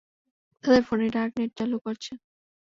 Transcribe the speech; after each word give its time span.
তাদের 0.63 0.81
ফোনে 0.87 1.07
dark 1.15 1.31
net 1.37 1.51
চালু 1.59 1.77
করছে। 1.85 2.11